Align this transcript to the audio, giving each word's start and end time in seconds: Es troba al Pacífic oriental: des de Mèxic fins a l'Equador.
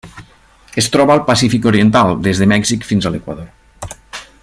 Es 0.81 0.87
troba 0.95 1.13
al 1.15 1.21
Pacífic 1.27 1.67
oriental: 1.73 2.17
des 2.29 2.41
de 2.43 2.51
Mèxic 2.53 2.89
fins 2.93 3.09
a 3.09 3.13
l'Equador. 3.17 3.93